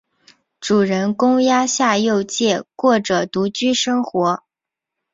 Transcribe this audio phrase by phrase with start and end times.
[0.59, 4.43] 主人公鸭下佑介过着独居生活。